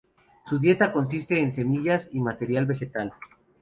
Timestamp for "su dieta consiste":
0.47-1.39